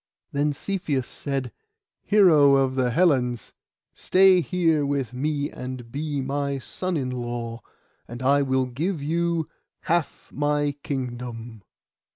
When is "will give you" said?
8.41-9.43